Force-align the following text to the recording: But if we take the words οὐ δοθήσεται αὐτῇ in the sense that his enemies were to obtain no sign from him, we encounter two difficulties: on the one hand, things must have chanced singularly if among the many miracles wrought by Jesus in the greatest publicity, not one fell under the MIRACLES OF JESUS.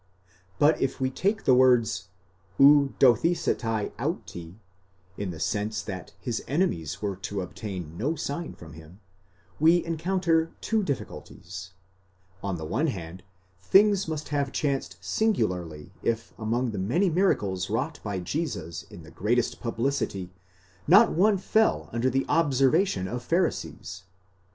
But 0.57 0.81
if 0.81 0.99
we 0.99 1.11
take 1.11 1.43
the 1.43 1.53
words 1.53 2.07
οὐ 2.59 2.95
δοθήσεται 2.97 3.91
αὐτῇ 3.97 4.55
in 5.15 5.29
the 5.29 5.39
sense 5.39 5.83
that 5.83 6.13
his 6.19 6.43
enemies 6.47 7.03
were 7.03 7.15
to 7.17 7.41
obtain 7.41 7.95
no 7.99 8.15
sign 8.15 8.55
from 8.55 8.73
him, 8.73 8.99
we 9.59 9.85
encounter 9.85 10.53
two 10.59 10.81
difficulties: 10.81 11.73
on 12.41 12.57
the 12.57 12.65
one 12.65 12.87
hand, 12.87 13.21
things 13.61 14.07
must 14.07 14.29
have 14.29 14.51
chanced 14.51 14.97
singularly 15.01 15.93
if 16.01 16.33
among 16.39 16.71
the 16.71 16.79
many 16.79 17.07
miracles 17.11 17.69
wrought 17.69 17.99
by 18.03 18.17
Jesus 18.19 18.81
in 18.81 19.03
the 19.03 19.11
greatest 19.11 19.59
publicity, 19.61 20.31
not 20.87 21.11
one 21.11 21.37
fell 21.37 21.91
under 21.91 22.09
the 22.09 22.25
MIRACLES 22.27 22.61
OF 23.05 23.29
JESUS. 23.53 24.03